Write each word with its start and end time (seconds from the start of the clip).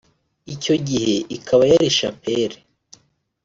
icyo 0.53 0.75
gihe 0.87 1.15
ikaba 1.37 1.63
yari 1.71 1.87
Chapelle 1.97 2.57